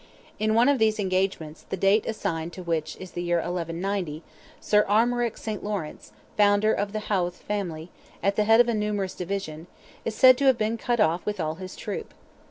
[0.39, 4.23] In one of these engagements, the date assigned to which is the year 1190,
[4.59, 5.63] Sir Armoric St.
[5.63, 7.91] Laurence, founder of the Howth family,
[8.23, 9.67] at the head of a numerous division,
[10.03, 12.15] is said to have been cut off with all his troop.